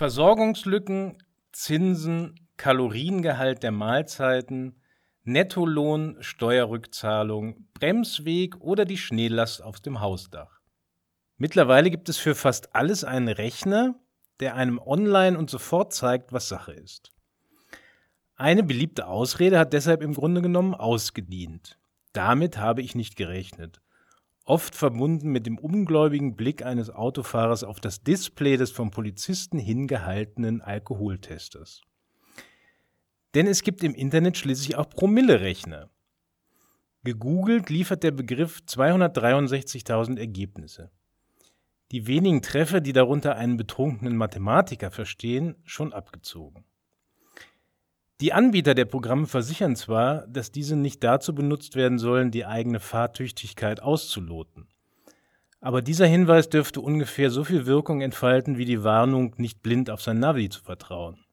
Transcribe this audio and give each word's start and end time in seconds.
Versorgungslücken, 0.00 1.18
Zinsen, 1.52 2.48
Kaloriengehalt 2.56 3.62
der 3.62 3.70
Mahlzeiten, 3.70 4.80
Nettolohn, 5.24 6.16
Steuerrückzahlung, 6.20 7.66
Bremsweg 7.74 8.58
oder 8.62 8.86
die 8.86 8.96
Schneelast 8.96 9.62
auf 9.62 9.78
dem 9.78 10.00
Hausdach. 10.00 10.58
Mittlerweile 11.36 11.90
gibt 11.90 12.08
es 12.08 12.16
für 12.16 12.34
fast 12.34 12.74
alles 12.74 13.04
einen 13.04 13.28
Rechner, 13.28 13.94
der 14.40 14.54
einem 14.54 14.78
online 14.78 15.36
und 15.36 15.50
sofort 15.50 15.92
zeigt, 15.92 16.32
was 16.32 16.48
Sache 16.48 16.72
ist. 16.72 17.12
Eine 18.36 18.62
beliebte 18.62 19.06
Ausrede 19.06 19.58
hat 19.58 19.74
deshalb 19.74 20.00
im 20.00 20.14
Grunde 20.14 20.40
genommen 20.40 20.74
ausgedient. 20.74 21.78
Damit 22.14 22.56
habe 22.56 22.80
ich 22.80 22.94
nicht 22.94 23.16
gerechnet. 23.16 23.82
Oft 24.44 24.74
verbunden 24.74 25.30
mit 25.30 25.46
dem 25.46 25.58
ungläubigen 25.58 26.34
Blick 26.34 26.64
eines 26.64 26.90
Autofahrers 26.90 27.62
auf 27.62 27.80
das 27.80 28.02
Display 28.02 28.56
des 28.56 28.70
vom 28.70 28.90
Polizisten 28.90 29.58
hingehaltenen 29.58 30.60
Alkoholtesters. 30.60 31.82
Denn 33.34 33.46
es 33.46 33.62
gibt 33.62 33.84
im 33.84 33.94
Internet 33.94 34.36
schließlich 34.36 34.76
auch 34.76 34.88
Promillerechner. 34.88 35.90
Gegoogelt 37.04 37.70
liefert 37.70 38.02
der 38.02 38.10
Begriff 38.10 38.62
263.000 38.66 40.18
Ergebnisse. 40.18 40.90
Die 41.92 42.06
wenigen 42.06 42.42
Treffer, 42.42 42.80
die 42.80 42.92
darunter 42.92 43.36
einen 43.36 43.56
betrunkenen 43.56 44.16
Mathematiker 44.16 44.90
verstehen, 44.90 45.56
schon 45.64 45.92
abgezogen. 45.92 46.64
Die 48.20 48.34
Anbieter 48.34 48.74
der 48.74 48.84
Programme 48.84 49.26
versichern 49.26 49.76
zwar, 49.76 50.26
dass 50.26 50.52
diese 50.52 50.76
nicht 50.76 51.02
dazu 51.02 51.34
benutzt 51.34 51.74
werden 51.74 51.98
sollen, 51.98 52.30
die 52.30 52.44
eigene 52.44 52.78
Fahrtüchtigkeit 52.78 53.82
auszuloten. 53.82 54.68
Aber 55.60 55.80
dieser 55.80 56.06
Hinweis 56.06 56.50
dürfte 56.50 56.82
ungefähr 56.82 57.30
so 57.30 57.44
viel 57.44 57.64
Wirkung 57.64 58.02
entfalten 58.02 58.58
wie 58.58 58.66
die 58.66 58.84
Warnung, 58.84 59.34
nicht 59.38 59.62
blind 59.62 59.88
auf 59.88 60.02
sein 60.02 60.18
Navi 60.18 60.50
zu 60.50 60.62
vertrauen. 60.62 61.24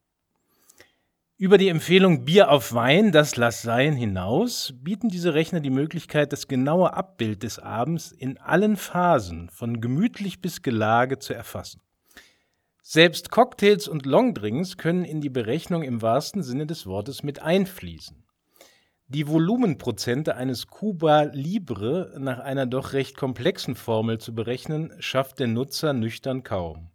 Über 1.35 1.57
die 1.57 1.67
Empfehlung 1.67 2.23
Bier 2.23 2.49
auf 2.49 2.73
Wein, 2.73 3.11
das 3.11 3.35
lass 3.35 3.61
sein 3.61 3.95
hinaus, 3.95 4.73
bieten 4.81 5.09
diese 5.09 5.33
Rechner 5.33 5.59
die 5.59 5.69
Möglichkeit, 5.69 6.31
das 6.31 6.47
genaue 6.47 6.93
Abbild 6.93 7.43
des 7.43 7.59
Abends 7.59 8.11
in 8.11 8.37
allen 8.37 8.77
Phasen, 8.77 9.49
von 9.49 9.81
gemütlich 9.81 10.41
bis 10.41 10.61
Gelage, 10.61 11.19
zu 11.19 11.33
erfassen. 11.33 11.81
Selbst 12.89 13.31
Cocktails 13.31 13.89
und 13.89 14.05
Longdrinks 14.05 14.77
können 14.77 15.03
in 15.03 15.19
die 15.19 15.29
Berechnung 15.29 15.83
im 15.83 16.01
wahrsten 16.01 16.41
Sinne 16.41 16.65
des 16.65 16.85
Wortes 16.85 17.21
mit 17.21 17.41
einfließen. 17.41 18.23
Die 19.09 19.27
Volumenprozente 19.27 20.37
eines 20.37 20.67
Cuba 20.67 21.23
Libre 21.23 22.15
nach 22.17 22.39
einer 22.39 22.65
doch 22.65 22.93
recht 22.93 23.17
komplexen 23.17 23.75
Formel 23.75 24.19
zu 24.19 24.33
berechnen, 24.33 24.93
schafft 24.99 25.39
der 25.39 25.47
Nutzer 25.47 25.91
nüchtern 25.91 26.43
kaum. 26.43 26.89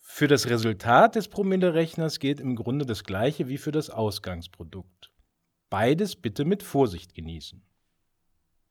Für 0.00 0.28
das 0.28 0.50
Resultat 0.50 1.14
des 1.14 1.28
Promille-Rechners 1.28 2.18
gilt 2.18 2.38
im 2.38 2.54
Grunde 2.54 2.84
das 2.84 3.04
gleiche 3.04 3.48
wie 3.48 3.56
für 3.56 3.72
das 3.72 3.88
Ausgangsprodukt. 3.88 5.10
Beides 5.70 6.14
bitte 6.14 6.44
mit 6.44 6.62
Vorsicht 6.62 7.14
genießen. 7.14 7.62